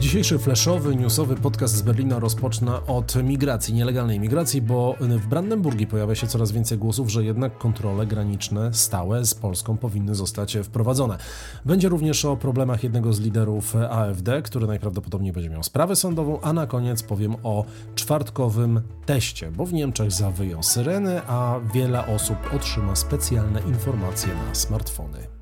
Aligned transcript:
Dzisiejszy 0.00 0.38
flashowy, 0.38 0.96
newsowy 0.96 1.36
podcast 1.36 1.74
z 1.74 1.82
Berlina 1.82 2.18
rozpocznę 2.18 2.86
od 2.86 3.24
migracji, 3.24 3.74
nielegalnej 3.74 4.20
migracji, 4.20 4.62
bo 4.62 4.94
w 5.00 5.26
Brandenburgii 5.26 5.86
pojawia 5.86 6.14
się 6.14 6.26
coraz 6.26 6.52
więcej 6.52 6.78
głosów, 6.78 7.10
że 7.10 7.24
jednak 7.24 7.58
kontrole 7.58 8.06
graniczne 8.06 8.74
stałe 8.74 9.24
z 9.24 9.34
Polską 9.34 9.76
powinny 9.76 10.14
zostać 10.14 10.58
wprowadzone. 10.62 11.18
Będzie 11.64 11.88
również 11.88 12.24
o 12.24 12.36
problemach 12.36 12.82
jednego 12.82 13.12
z 13.12 13.20
liderów 13.20 13.76
AfD, 13.76 14.42
który 14.42 14.66
najprawdopodobniej 14.66 15.32
będzie 15.32 15.50
miał 15.50 15.62
sprawę 15.62 15.96
sądową, 15.96 16.40
a 16.40 16.52
na 16.52 16.66
koniec 16.66 17.02
powiem 17.02 17.36
o 17.42 17.64
czwartkowym 17.94 18.80
teście, 19.06 19.50
bo 19.50 19.66
w 19.66 19.72
Niemczech 19.72 20.12
zawyją 20.12 20.62
syreny, 20.62 21.20
a 21.26 21.60
wiele 21.74 22.06
osób 22.06 22.36
otrzyma 22.54 22.96
specjalne 22.96 23.60
informacje 23.60 24.34
na 24.48 24.54
smartfony. 24.54 25.37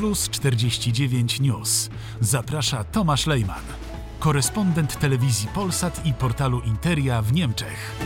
Plus 0.00 0.28
49 0.28 1.40
News. 1.40 1.90
Zaprasza 2.20 2.84
Tomasz 2.84 3.26
Lejman, 3.26 3.64
korespondent 4.18 5.00
telewizji 5.00 5.48
Polsat 5.48 6.06
i 6.06 6.12
portalu 6.14 6.60
Interia 6.60 7.22
w 7.22 7.32
Niemczech. 7.32 7.96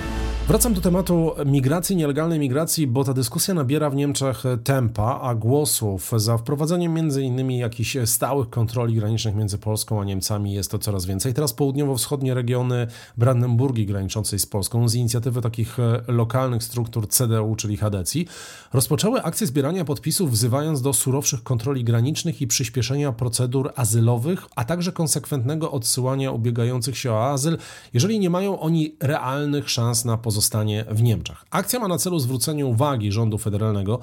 Wracam 0.48 0.74
do 0.74 0.80
tematu 0.80 1.32
migracji, 1.46 1.96
nielegalnej 1.96 2.38
migracji, 2.38 2.86
bo 2.86 3.04
ta 3.04 3.14
dyskusja 3.14 3.54
nabiera 3.54 3.90
w 3.90 3.94
Niemczech 3.94 4.42
tempa, 4.64 5.20
a 5.22 5.34
głosów 5.34 6.12
za 6.16 6.38
wprowadzeniem 6.38 6.98
innymi 7.22 7.58
jakichś 7.58 7.96
stałych 8.04 8.50
kontroli 8.50 8.94
granicznych 8.94 9.34
między 9.34 9.58
Polską 9.58 10.00
a 10.00 10.04
Niemcami 10.04 10.52
jest 10.52 10.70
to 10.70 10.78
coraz 10.78 11.06
więcej. 11.06 11.34
Teraz 11.34 11.52
południowo-wschodnie 11.52 12.34
regiony 12.34 12.86
Brandenburgii 13.16 13.86
graniczącej 13.86 14.38
z 14.38 14.46
Polską 14.46 14.88
z 14.88 14.94
inicjatywy 14.94 15.40
takich 15.40 15.76
lokalnych 16.08 16.62
struktur 16.62 17.08
CDU, 17.08 17.56
czyli 17.56 17.76
Hadecji, 17.76 18.26
rozpoczęły 18.72 19.22
akcję 19.22 19.46
zbierania 19.46 19.84
podpisów 19.84 20.30
wzywając 20.30 20.82
do 20.82 20.92
surowszych 20.92 21.42
kontroli 21.42 21.84
granicznych 21.84 22.42
i 22.42 22.46
przyspieszenia 22.46 23.12
procedur 23.12 23.72
azylowych, 23.76 24.46
a 24.56 24.64
także 24.64 24.92
konsekwentnego 24.92 25.70
odsyłania 25.70 26.30
ubiegających 26.30 26.98
się 26.98 27.12
o 27.12 27.30
azyl, 27.30 27.58
jeżeli 27.94 28.18
nie 28.18 28.30
mają 28.30 28.60
oni 28.60 28.96
realnych 29.00 29.70
szans 29.70 30.04
na 30.04 30.16
pozostanie 30.16 30.33
pozostanie 30.34 30.84
w 30.90 31.02
Niemczech. 31.02 31.44
Akcja 31.50 31.78
ma 31.78 31.88
na 31.88 31.98
celu 31.98 32.18
zwrócenie 32.18 32.66
uwagi 32.66 33.12
rządu 33.12 33.38
federalnego 33.38 33.98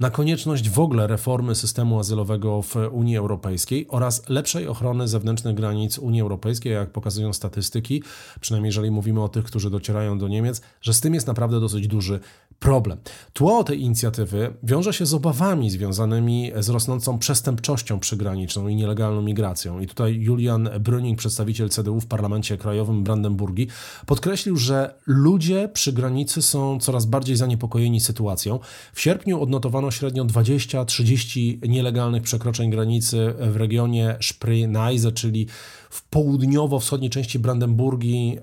na 0.00 0.10
konieczność 0.10 0.70
w 0.70 0.78
ogóle 0.78 1.06
reformy 1.06 1.54
systemu 1.54 1.98
azylowego 1.98 2.62
w 2.62 2.76
Unii 2.90 3.16
Europejskiej 3.16 3.86
oraz 3.88 4.28
lepszej 4.28 4.68
ochrony 4.68 5.08
zewnętrznych 5.08 5.54
granic 5.54 5.98
Unii 5.98 6.20
Europejskiej, 6.20 6.72
jak 6.72 6.90
pokazują 6.90 7.32
statystyki, 7.32 8.02
przynajmniej 8.40 8.68
jeżeli 8.68 8.90
mówimy 8.90 9.22
o 9.22 9.28
tych, 9.28 9.44
którzy 9.44 9.70
docierają 9.70 10.18
do 10.18 10.28
Niemiec, 10.28 10.62
że 10.80 10.94
z 10.94 11.00
tym 11.00 11.14
jest 11.14 11.26
naprawdę 11.26 11.60
dosyć 11.60 11.88
duży 11.88 12.20
problem. 12.58 12.98
Tło 13.32 13.64
tej 13.64 13.82
inicjatywy 13.82 14.54
wiąże 14.62 14.92
się 14.92 15.06
z 15.06 15.14
obawami 15.14 15.70
związanymi 15.70 16.52
z 16.60 16.68
rosnącą 16.68 17.18
przestępczością 17.18 18.00
przygraniczną 18.00 18.68
i 18.68 18.76
nielegalną 18.76 19.22
migracją. 19.22 19.80
I 19.80 19.86
tutaj 19.86 20.20
Julian 20.20 20.68
Brüning, 20.68 21.16
przedstawiciel 21.16 21.68
CDU 21.68 22.00
w 22.00 22.06
Parlamencie 22.06 22.58
Krajowym 22.58 23.04
Brandenburgii, 23.04 23.68
podkreślił, 24.06 24.56
że 24.56 24.94
ludzie 25.06 25.68
przy 25.72 25.92
granicy 25.92 26.42
są 26.42 26.78
coraz 26.80 27.06
bardziej 27.06 27.36
zaniepokojeni 27.36 28.00
sytuacją. 28.00 28.58
W 28.92 29.00
sierpniu 29.00 29.42
odnotowano 29.42 29.90
średnio 29.92 30.24
20-30 30.24 31.68
nielegalnych 31.68 32.22
przekroczeń 32.22 32.70
granicy 32.70 33.34
w 33.38 33.56
regionie 33.56 34.16
Spree-Neisse, 34.20 35.12
czyli 35.12 35.46
w 35.90 36.08
południowo-wschodniej 36.08 37.10
części 37.10 37.38
Brandenburgii 37.38 38.38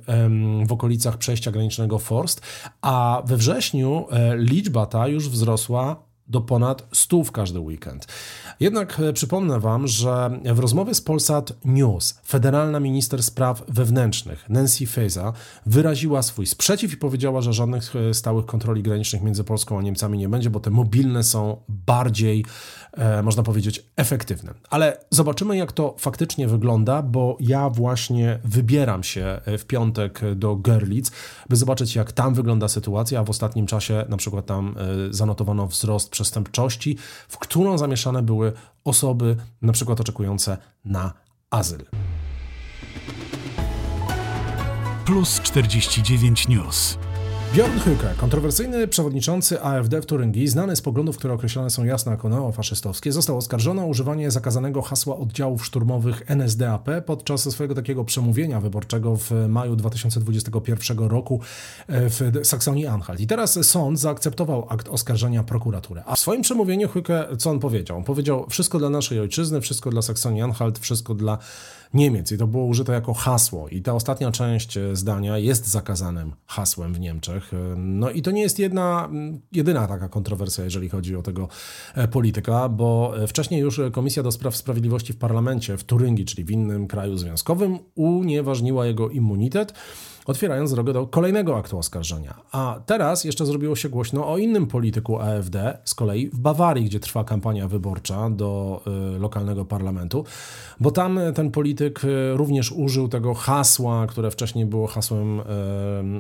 w 0.68 0.72
okolicach 0.72 1.18
przejścia 1.18 1.52
granicznego 1.52 2.00
Forst, 2.00 2.42
a 2.82 3.24
we 3.26 3.38
wrześniu 3.38 4.06
e, 4.12 4.38
liczba 4.38 4.86
ta 4.86 5.08
już 5.08 5.30
wzrosła 5.30 6.09
do 6.30 6.42
ponad 6.42 6.88
100 6.92 7.24
w 7.24 7.32
każdy 7.32 7.60
weekend. 7.60 8.08
Jednak 8.60 9.00
e, 9.00 9.14
przypomnę 9.14 9.60
Wam, 9.60 9.88
że 9.88 10.40
w 10.46 10.60
rozmowie 10.60 10.94
z 10.94 11.02
Polsat 11.02 11.54
News 11.66 12.20
federalna 12.26 12.80
minister 12.80 13.24
spraw 13.24 13.64
wewnętrznych 13.68 14.50
Nancy 14.50 14.88
Faeser 14.88 15.32
wyraziła 15.66 16.22
swój 16.22 16.46
sprzeciw 16.46 16.94
i 16.94 16.98
powiedziała, 16.98 17.42
że 17.42 17.54
żadnych 17.54 17.96
e, 17.96 18.14
stałych 18.14 18.46
kontroli 18.46 18.84
granicznych 18.84 19.22
między 19.22 19.44
Polską 19.44 19.80
a 19.80 19.82
Niemcami 19.82 20.18
nie 20.18 20.30
będzie, 20.30 20.50
bo 20.50 20.60
te 20.60 20.70
mobilne 20.70 21.24
są 21.24 21.58
bardziej, 21.70 22.46
e, 22.94 23.24
można 23.24 23.44
powiedzieć, 23.44 23.86
efektywne. 23.96 24.54
Ale 24.70 24.98
zobaczymy, 25.10 25.58
jak 25.58 25.72
to 25.72 25.96
faktycznie 26.00 26.48
wygląda, 26.48 27.02
bo 27.02 27.38
ja 27.40 27.70
właśnie 27.70 28.40
wybieram 28.44 29.04
się 29.04 29.42
w 29.58 29.66
piątek 29.66 30.22
do 30.36 30.56
Görlitz, 30.56 31.12
by 31.50 31.56
zobaczyć, 31.56 31.96
jak 31.96 32.12
tam 32.12 32.34
wygląda 32.34 32.68
sytuacja. 32.68 33.24
W 33.24 33.30
ostatnim 33.30 33.66
czasie 33.66 34.06
na 34.10 34.18
przykład 34.18 34.46
tam 34.46 34.76
zanotowano 35.10 35.68
wzrost 35.68 36.10
przestępczości, 36.20 36.98
w 37.28 37.38
którą 37.38 37.78
zamieszane 37.78 38.22
były 38.22 38.54
osoby 38.84 39.36
na 39.62 39.74
przykład 39.74 40.02
oczekujące 40.02 40.58
na 40.86 41.14
azyl. 41.50 41.86
Plus 45.06 45.40
49 45.40 46.48
News. 46.48 46.98
Bjorn 47.54 47.80
Höcke, 47.80 48.16
kontrowersyjny 48.18 48.88
przewodniczący 48.88 49.62
AfD 49.62 50.02
w 50.02 50.06
Turyngii, 50.06 50.48
znany 50.48 50.76
z 50.76 50.82
poglądów, 50.82 51.18
które 51.18 51.34
określone 51.34 51.70
są 51.70 51.84
jasno 51.84 52.12
jako 52.12 52.30
neofaszystowskie, 52.30 53.12
został 53.12 53.38
oskarżony 53.38 53.82
o 53.82 53.86
używanie 53.86 54.32
zakazanego 54.32 54.82
hasła 54.82 55.18
oddziałów 55.18 55.66
szturmowych 55.66 56.24
NSDAP 56.28 56.90
podczas 57.06 57.52
swojego 57.52 57.76
takiego 57.76 58.06
przemówienia 58.06 58.62
wyborczego 58.62 59.16
w 59.16 59.32
maju 59.48 59.76
2021 59.76 61.00
roku 61.00 61.40
e, 61.88 62.10
w 62.10 62.20
Saksonii-Anhalt. 62.44 63.20
I 63.20 63.28
teraz 63.28 63.60
sąd 63.68 64.00
zaakceptował 64.00 64.66
akt 64.70 64.90
oskarżenia 64.90 65.44
prokuratury. 65.44 66.02
A 66.06 66.16
w 66.16 66.20
swoim 66.20 66.42
przemówieniu 66.42 66.88
Höcke, 66.88 67.38
co 67.38 67.50
on 67.50 67.60
powiedział? 67.60 67.98
On 67.98 68.04
powiedział 68.04 68.46
wszystko 68.50 68.80
dla 68.80 68.90
naszej 68.90 69.20
ojczyzny, 69.20 69.62
wszystko 69.62 69.90
dla 69.90 70.02
Saksonii-Anhalt, 70.02 70.80
wszystko 70.80 71.14
dla 71.14 71.38
Niemiec. 71.94 72.32
I 72.32 72.38
to 72.38 72.48
było 72.48 72.66
użyte 72.66 72.94
jako 72.94 73.14
hasło. 73.14 73.70
I 73.70 73.82
ta 73.82 73.94
ostatnia 73.94 74.32
część 74.32 74.80
zdania 74.94 75.38
jest 75.38 75.68
zakazanym 75.68 76.34
hasłem 76.46 76.94
w 76.94 77.00
Niemczech. 77.00 77.52
No 77.78 78.10
i 78.10 78.22
to 78.22 78.32
nie 78.32 78.42
jest 78.42 78.60
jedna, 78.60 79.10
jedyna 79.52 79.88
taka 79.88 80.10
kontrowersja, 80.10 80.64
jeżeli 80.64 80.90
chodzi 80.90 81.16
o 81.16 81.22
tego 81.22 81.48
e, 81.96 82.08
polityka, 82.08 82.70
bo 82.70 83.14
e, 83.24 83.28
wcześniej 83.28 83.62
już 83.62 83.82
Komisja 83.92 84.24
do 84.24 84.32
Spraw 84.32 84.56
Sprawiedliwości 84.56 85.14
w 85.14 85.18
parlamencie 85.18 85.78
w 85.78 85.84
Turyngii, 85.84 86.26
czyli 86.26 86.44
w 86.44 86.52
innym 86.52 86.88
kraju 86.88 87.18
związkowym, 87.18 87.80
unieważniła 87.96 88.86
jego 88.86 89.10
immunitet 89.10 89.74
otwierając 90.30 90.74
drogę 90.74 90.94
do 90.94 91.08
kolejnego 91.08 91.58
aktu 91.58 91.78
oskarżenia. 91.78 92.42
A 92.52 92.80
teraz 92.86 93.24
jeszcze 93.24 93.46
zrobiło 93.46 93.76
się 93.76 93.90
głośno 93.90 94.28
o 94.28 94.38
innym 94.38 94.68
polityku 94.68 95.20
AfD, 95.20 95.78
z 95.86 95.96
kolei 95.96 96.30
w 96.30 96.40
Bawarii, 96.40 96.86
gdzie 96.86 97.00
trwa 97.00 97.24
kampania 97.24 97.68
wyborcza 97.68 98.30
do 98.30 98.82
y, 99.16 99.20
lokalnego 99.20 99.66
parlamentu, 99.66 100.26
bo 100.80 100.92
tam 100.92 101.20
ten 101.36 101.52
polityk 101.52 102.04
y, 102.04 102.38
również 102.38 102.72
użył 102.72 103.08
tego 103.08 103.34
hasła, 103.34 104.08
które 104.08 104.32
wcześniej 104.32 104.66
było 104.66 104.88
hasłem 104.88 105.40
y, 105.40 105.44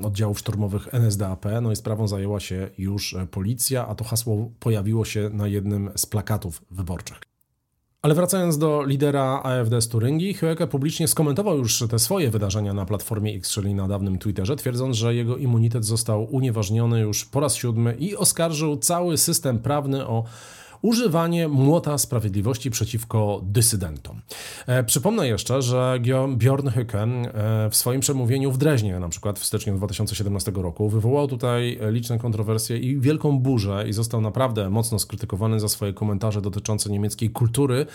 oddziałów 0.05 0.39
szturmowych 0.39 0.93
NSDAP, 0.93 1.45
no 1.61 1.71
i 1.71 1.75
sprawą 1.75 2.07
zajęła 2.07 2.39
się 2.39 2.69
już 2.77 3.15
policja, 3.31 3.87
a 3.87 3.95
to 3.95 4.03
hasło 4.03 4.51
pojawiło 4.59 5.05
się 5.05 5.29
na 5.33 5.47
jednym 5.47 5.89
z 5.95 6.05
plakatów 6.05 6.61
wyborczych. 6.71 7.28
Ale 8.01 8.15
wracając 8.15 8.57
do 8.57 8.83
lidera 8.83 9.41
AfD 9.43 9.81
z 9.81 9.87
Turyngii, 9.87 10.35
Höcke 10.35 10.67
publicznie 10.67 11.07
skomentował 11.07 11.57
już 11.57 11.83
te 11.89 11.99
swoje 11.99 12.31
wydarzenia 12.31 12.73
na 12.73 12.85
platformie 12.85 13.35
X, 13.35 13.51
czyli 13.51 13.73
na 13.73 13.87
dawnym 13.87 14.17
Twitterze, 14.17 14.55
twierdząc, 14.55 14.95
że 14.95 15.15
jego 15.15 15.37
immunitet 15.37 15.85
został 15.85 16.35
unieważniony 16.35 16.99
już 16.99 17.25
po 17.25 17.39
raz 17.39 17.55
siódmy 17.55 17.95
i 17.99 18.15
oskarżył 18.15 18.77
cały 18.77 19.17
system 19.17 19.59
prawny 19.59 20.07
o 20.07 20.23
używanie 20.81 21.47
młota 21.47 21.97
sprawiedliwości 21.97 22.71
przeciwko 22.71 23.41
dysydentom. 23.43 24.21
E, 24.67 24.83
przypomnę 24.83 25.27
jeszcze, 25.27 25.61
że 25.61 25.99
Bjorn 26.37 26.67
Höcke 26.67 27.25
e, 27.27 27.69
w 27.69 27.75
swoim 27.75 28.01
przemówieniu 28.01 28.51
w 28.51 28.57
Dreźnie, 28.57 28.99
na 28.99 29.09
przykład 29.09 29.39
w 29.39 29.45
styczniu 29.45 29.75
2017 29.75 30.51
roku, 30.55 30.89
wywołał 30.89 31.27
tutaj 31.27 31.79
liczne 31.89 32.19
kontrowersje 32.19 32.77
i 32.77 32.99
wielką 32.99 33.39
burzę 33.39 33.85
i 33.89 33.93
został 33.93 34.21
naprawdę 34.21 34.69
mocno 34.69 34.99
skrytykowany 34.99 35.59
za 35.59 35.69
swoje 35.69 35.93
komentarze 35.93 36.41
dotyczące 36.41 36.89
niemieckiej 36.89 37.29
kultury, 37.29 37.85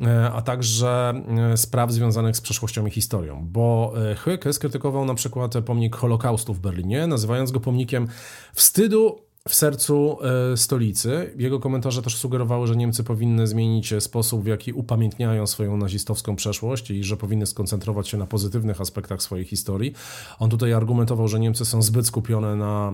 e, 0.00 0.30
a 0.32 0.42
także 0.42 1.22
spraw 1.56 1.92
związanych 1.92 2.36
z 2.36 2.40
przeszłością 2.40 2.86
i 2.86 2.90
historią, 2.90 3.46
bo 3.50 3.92
Höcke 4.24 4.52
skrytykował 4.52 5.04
na 5.04 5.14
przykład 5.14 5.54
pomnik 5.66 5.96
Holokaustu 5.96 6.54
w 6.54 6.60
Berlinie, 6.60 7.06
nazywając 7.06 7.50
go 7.50 7.60
pomnikiem 7.60 8.08
wstydu 8.54 9.27
w 9.48 9.54
sercu 9.54 10.18
e, 10.52 10.56
stolicy. 10.56 11.34
Jego 11.36 11.60
komentarze 11.60 12.02
też 12.02 12.16
sugerowały, 12.16 12.66
że 12.66 12.76
Niemcy 12.76 13.04
powinny 13.04 13.46
zmienić 13.46 13.94
sposób, 13.98 14.42
w 14.42 14.46
jaki 14.46 14.72
upamiętniają 14.72 15.46
swoją 15.46 15.76
nazistowską 15.76 16.36
przeszłość 16.36 16.90
i 16.90 17.04
że 17.04 17.16
powinny 17.16 17.46
skoncentrować 17.46 18.08
się 18.08 18.16
na 18.16 18.26
pozytywnych 18.26 18.80
aspektach 18.80 19.22
swojej 19.22 19.44
historii. 19.44 19.92
On 20.38 20.50
tutaj 20.50 20.72
argumentował, 20.72 21.28
że 21.28 21.40
Niemcy 21.40 21.64
są 21.64 21.82
zbyt 21.82 22.06
skupione 22.06 22.56
na 22.56 22.92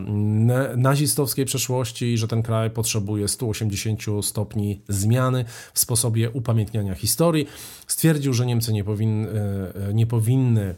nazistowskiej 0.77 1.45
przeszłości 1.45 2.07
i 2.13 2.19
że 2.19 2.29
ten 2.29 2.43
kraj 2.43 2.71
potrzebuje 2.71 3.29
180 3.29 4.03
stopni 4.23 4.81
zmiany 4.89 5.45
w 5.75 5.79
sposobie 5.79 6.31
upamiętniania 6.31 6.95
historii. 6.95 7.47
Stwierdził, 7.87 8.33
że 8.33 8.47
Niemcy 8.47 8.73
nie 8.73 8.85
powinny, 8.85 9.29
e, 9.29 9.95
nie 9.95 10.07
powinny 10.07 10.63
e, 10.63 10.75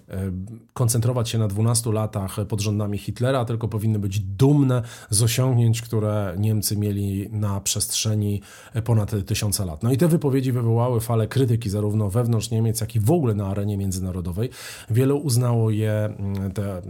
koncentrować 0.73 1.29
się 1.29 1.39
na 1.39 1.49
12 1.49 1.93
latach 1.93 2.37
pod 2.49 2.61
rządami 2.61 2.99
Hitlera, 2.99 3.45
tylko 3.45 3.69
powinny 3.69 3.99
być 3.99 4.21
dumne 4.21 4.83
z 5.11 5.23
osiągnięć 5.23 5.66
które 5.75 6.35
Niemcy 6.39 6.77
mieli 6.77 7.29
na 7.31 7.61
przestrzeni 7.61 8.43
ponad 8.85 9.13
tysiąca 9.27 9.65
lat. 9.65 9.83
No 9.83 9.93
i 9.93 9.97
te 9.97 10.09
wypowiedzi 10.09 10.53
wywołały 10.53 11.01
falę 11.01 11.29
krytyki 11.29 11.71
zarówno 11.71 12.11
wewnątrz 12.11 12.51
Niemiec, 12.51 12.81
jak 12.81 12.97
i 12.97 13.01
w 13.01 13.11
ogóle 13.11 13.35
na 13.35 13.47
arenie 13.47 13.77
międzynarodowej. 13.77 14.51
Wielu 14.91 15.19
uznało 15.19 15.71
je, 15.71 15.93
mm, 15.93 16.53
te 16.53 16.83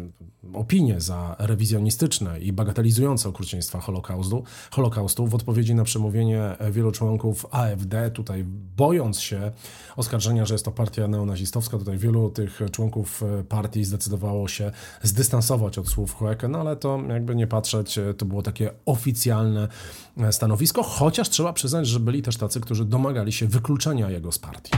opinie 0.55 1.01
za 1.01 1.37
rewizjonistyczne 1.39 2.41
i 2.41 2.53
bagatelizujące 2.53 3.29
okrucieństwa 3.29 3.81
Holokaustu, 3.81 4.45
Holokaustu 4.71 5.27
w 5.27 5.35
odpowiedzi 5.35 5.75
na 5.75 5.85
przemówienie 5.85 6.57
wielu 6.71 6.93
członków 6.93 7.47
AfD, 7.51 8.11
tutaj 8.11 8.45
bojąc 8.77 9.21
się 9.21 9.53
oskarżenia, 9.97 10.45
że 10.45 10.55
jest 10.55 10.65
to 10.65 10.73
partia 10.73 11.09
neonazistowska, 11.09 11.79
tutaj 11.79 11.99
wielu 11.99 12.31
tych 12.31 12.61
członków 12.73 13.23
partii 13.49 13.85
zdecydowało 13.85 14.49
się 14.49 14.71
zdystansować 15.03 15.79
od 15.79 15.89
słów 15.89 16.15
Hoeke, 16.15 16.49
no 16.49 16.59
ale 16.59 16.77
to 16.77 17.01
jakby 17.09 17.35
nie 17.35 17.47
patrzeć, 17.47 17.99
to 18.17 18.27
było 18.27 18.43
takie 18.57 18.71
oficjalne 18.87 19.69
stanowisko, 20.31 20.83
chociaż 20.83 21.31
trzeba 21.31 21.53
przyznać, 21.53 21.87
że 21.87 22.01
byli 22.01 22.23
też 22.23 22.37
tacy, 22.37 22.61
którzy 22.61 22.85
domagali 22.85 23.33
się 23.33 23.47
wykluczenia 23.47 24.11
jego 24.11 24.33
z 24.33 24.39
partii. 24.39 24.73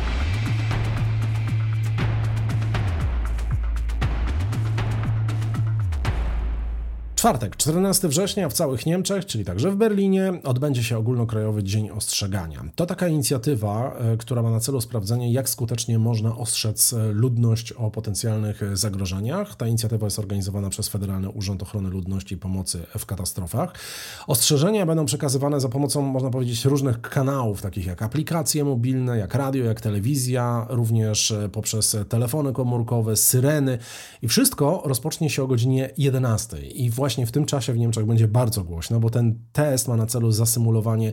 Czwartek, 7.19 7.56
14 7.56 8.09
września 8.09 8.49
w 8.49 8.53
całych 8.53 8.87
Niemczech, 8.87 9.26
czyli 9.26 9.44
także 9.44 9.70
w 9.70 9.76
Berlinie, 9.76 10.32
odbędzie 10.44 10.85
się 10.85 10.99
ogólnokrajowy 10.99 11.62
Dzień 11.62 11.91
Ostrzegania. 11.91 12.65
To 12.75 12.87
taka 12.87 13.09
inicjatywa, 13.09 13.97
e, 13.99 14.17
która 14.17 14.43
ma 14.43 14.50
na 14.50 14.61
celu 14.61 14.81
sprawdzenie, 14.81 15.32
jak 15.32 15.49
skutecznie 15.49 15.99
można 15.99 16.37
ostrzec 16.37 16.93
e, 16.93 17.12
ludność 17.12 17.73
o 17.73 17.91
potencjalnych 17.91 18.76
zagrożeniach. 18.76 19.56
Ta 19.56 19.67
inicjatywa 19.67 20.06
jest 20.06 20.19
organizowana 20.19 20.70
przez 20.70 20.88
Federalny 20.88 21.31
Urząd 21.31 21.62
Ochrony 21.62 21.91
Ludności 21.91 22.35
i 22.35 22.38
Pomocy 22.38 22.87
w 22.99 23.06
Katastrofach. 23.06 23.75
Ostrzeżenia 24.26 24.87
będą 24.87 25.05
przekazywane 25.05 25.61
za 25.61 25.69
pomocą, 25.69 26.03
można 26.03 26.31
powiedzieć, 26.31 26.65
różnych 26.65 27.00
kanałów, 27.00 27.62
takich 27.62 27.87
jak 27.87 28.03
aplikacje 28.03 28.65
mobilne, 28.65 29.19
jak 29.19 29.35
radio, 29.35 29.65
jak 29.65 29.81
telewizja, 29.81 30.67
również 30.69 31.31
e, 31.31 31.49
poprzez 31.49 31.97
telefony 32.09 32.53
komórkowe, 32.53 33.17
syreny 33.17 33.79
i 34.23 34.29
wszystko 34.29 34.82
rozpocznie 34.85 35.31
się 35.31 35.43
o 35.43 35.47
godzinie 35.47 35.91
11. 35.97 36.59
I 36.59 36.91
właśnie 36.91 37.07
właśnie 37.08 37.26
w 37.26 37.32
tym 37.32 37.44
czasie 37.44 37.72
w 37.72 37.78
Niemczech 37.78 38.06
będzie 38.06 38.28
bardzo 38.28 38.64
głośno, 38.64 39.00
bo 39.00 39.10
ten 39.10 39.38
test 39.52 39.88
ma 39.88 39.96
na 39.96 40.06
celu 40.06 40.32
zasymulowanie 40.32 41.12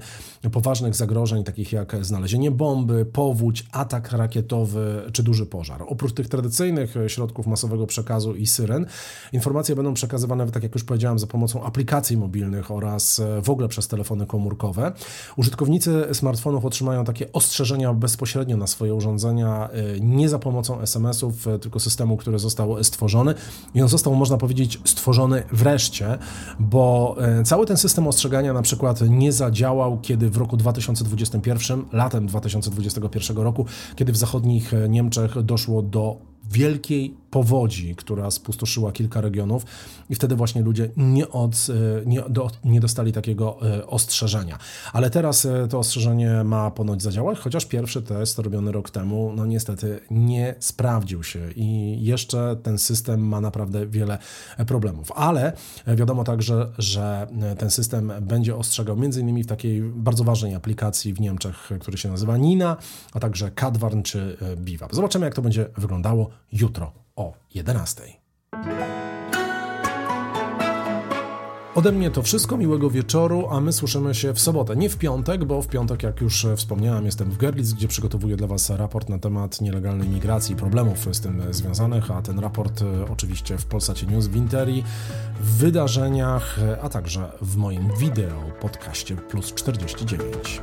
poważnych 0.51 0.95
zagrożeń, 0.95 1.43
takich 1.43 1.71
jak 1.71 2.05
znalezienie 2.05 2.51
bomby, 2.51 3.05
powódź, 3.05 3.65
atak 3.71 4.11
rakietowy 4.11 5.01
czy 5.11 5.23
duży 5.23 5.45
pożar. 5.45 5.83
Oprócz 5.87 6.13
tych 6.13 6.29
tradycyjnych 6.29 6.95
środków 7.07 7.47
masowego 7.47 7.87
przekazu 7.87 8.35
i 8.35 8.47
syren, 8.47 8.85
informacje 9.33 9.75
będą 9.75 9.93
przekazywane, 9.93 10.51
tak 10.51 10.63
jak 10.63 10.73
już 10.73 10.83
powiedziałem, 10.83 11.19
za 11.19 11.27
pomocą 11.27 11.63
aplikacji 11.63 12.17
mobilnych 12.17 12.71
oraz 12.71 13.21
w 13.41 13.49
ogóle 13.49 13.67
przez 13.67 13.87
telefony 13.87 14.25
komórkowe. 14.25 14.91
Użytkownicy 15.37 16.05
smartfonów 16.13 16.65
otrzymają 16.65 17.05
takie 17.05 17.31
ostrzeżenia 17.31 17.93
bezpośrednio 17.93 18.57
na 18.57 18.67
swoje 18.67 18.95
urządzenia, 18.95 19.69
nie 19.99 20.29
za 20.29 20.39
pomocą 20.39 20.81
SMS-ów, 20.81 21.45
tylko 21.61 21.79
systemu, 21.79 22.17
który 22.17 22.39
został 22.39 22.83
stworzony 22.83 23.33
i 23.75 23.81
on 23.81 23.87
został, 23.87 24.15
można 24.15 24.37
powiedzieć, 24.37 24.79
stworzony 24.85 25.43
wreszcie 25.51 25.84
bo 26.59 27.15
e, 27.19 27.43
cały 27.43 27.65
ten 27.65 27.77
system 27.77 28.07
ostrzegania 28.07 28.53
na 28.53 28.61
przykład 28.61 29.01
nie 29.09 29.31
zadziałał, 29.31 29.99
kiedy 30.01 30.29
w 30.29 30.37
roku 30.37 30.57
2021, 30.57 31.85
latem 31.91 32.27
2021 32.27 33.37
roku, 33.37 33.65
kiedy 33.95 34.11
w 34.11 34.17
zachodnich 34.17 34.73
e, 34.73 34.89
Niemczech 34.89 35.41
doszło 35.43 35.81
do 35.81 36.34
wielkiej 36.51 37.17
powodzi, 37.35 37.95
która 37.95 38.31
spustoszyła 38.31 38.91
kilka 38.91 39.21
regionów 39.21 39.65
i 40.09 40.15
wtedy 40.15 40.35
właśnie 40.35 40.61
ludzie 40.61 40.89
nie, 40.97 41.29
od, 41.29 41.67
e, 41.69 42.05
nie, 42.05 42.21
do, 42.29 42.51
nie 42.63 42.79
dostali 42.79 43.11
takiego 43.11 43.57
e, 43.61 43.87
ostrzeżenia. 43.87 44.57
Ale 44.93 45.09
teraz 45.09 45.45
e, 45.45 45.67
to 45.67 45.79
ostrzeżenie 45.79 46.43
ma 46.43 46.71
ponoć 46.71 47.01
zadziałać, 47.01 47.39
chociaż 47.39 47.65
pierwszy 47.65 48.01
test 48.01 48.39
robiony 48.39 48.71
rok 48.71 48.89
temu, 48.89 49.33
no 49.35 49.45
niestety 49.45 49.99
nie 50.11 50.55
sprawdził 50.59 51.23
się 51.23 51.51
i 51.55 51.97
jeszcze 52.01 52.55
ten 52.63 52.77
system 52.77 53.27
ma 53.27 53.41
naprawdę 53.41 53.87
wiele 53.87 54.17
problemów. 54.67 55.11
Ale 55.15 55.53
wiadomo 55.87 56.23
także, 56.23 56.71
że 56.77 57.27
ten 57.57 57.71
system 57.71 58.11
będzie 58.21 58.55
ostrzegał 58.55 58.97
między 58.97 59.21
innymi 59.21 59.43
w 59.43 59.47
takiej 59.47 59.81
bardzo 59.81 60.23
ważnej 60.23 60.55
aplikacji 60.55 61.13
w 61.13 61.19
Niemczech, 61.19 61.69
który 61.79 61.97
się 61.97 62.09
nazywa 62.09 62.37
Nina, 62.37 62.77
a 63.13 63.19
także 63.19 63.51
Kadwarn 63.51 64.01
czy 64.01 64.37
Biwab. 64.57 64.95
Zobaczymy, 64.95 65.25
jak 65.25 65.35
to 65.35 65.41
będzie 65.41 65.65
wyglądało 65.77 66.29
jutro 66.51 66.91
o 67.15 67.33
11. 67.53 68.03
Ode 71.75 71.91
mnie 71.91 72.11
to 72.11 72.21
wszystko, 72.21 72.57
miłego 72.57 72.89
wieczoru, 72.89 73.47
a 73.51 73.61
my 73.61 73.73
słyszymy 73.73 74.15
się 74.15 74.33
w 74.33 74.39
sobotę. 74.39 74.75
Nie 74.75 74.89
w 74.89 74.97
piątek, 74.97 75.45
bo 75.45 75.61
w 75.61 75.67
piątek, 75.67 76.03
jak 76.03 76.21
już 76.21 76.47
wspomniałem, 76.55 77.05
jestem 77.05 77.31
w 77.31 77.37
Gerlitz, 77.37 77.73
gdzie 77.73 77.87
przygotowuję 77.87 78.35
dla 78.35 78.47
Was 78.47 78.69
raport 78.69 79.09
na 79.09 79.19
temat 79.19 79.61
nielegalnej 79.61 80.09
migracji 80.09 80.53
i 80.53 80.55
problemów 80.55 81.07
z 81.11 81.21
tym 81.21 81.53
związanych, 81.53 82.11
a 82.11 82.21
ten 82.21 82.39
raport 82.39 82.81
e, 82.81 83.11
oczywiście 83.11 83.57
w 83.57 83.65
Polsacie 83.65 84.07
News, 84.07 84.27
w 84.27 84.35
Interii, 84.35 84.83
w 85.39 85.57
wydarzeniach, 85.57 86.59
a 86.81 86.89
także 86.89 87.31
w 87.41 87.55
moim 87.55 87.89
wideo 87.99 88.51
podcaście 88.61 89.15
Plus 89.15 89.53
49. 89.53 90.61